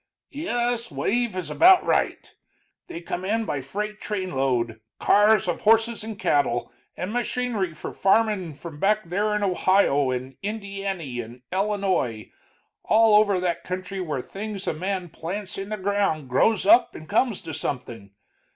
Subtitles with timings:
[0.31, 2.33] "Yes, wave is about right.
[2.87, 8.55] They come in by freight trainload, cars of horses and cattle, and machinery for farmin',
[8.55, 12.31] from back there in Ohio and Indiany and Ellinoi
[12.83, 17.07] all over that country where things a man plants in the ground grows up and
[17.07, 18.09] comes to something.